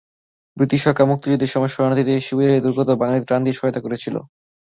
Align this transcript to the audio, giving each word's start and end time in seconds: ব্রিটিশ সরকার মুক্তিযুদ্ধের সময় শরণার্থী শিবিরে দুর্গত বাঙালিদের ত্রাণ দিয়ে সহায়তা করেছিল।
ব্রিটিশ 0.57 0.79
সরকার 0.83 1.05
মুক্তিযুদ্ধের 1.11 1.53
সময় 1.53 1.71
শরণার্থী 1.73 2.03
শিবিরে 2.19 2.63
দুর্গত 2.65 2.89
বাঙালিদের 3.01 3.27
ত্রাণ 3.27 3.41
দিয়ে 3.43 3.57
সহায়তা 3.57 3.83
করেছিল। 3.85 4.15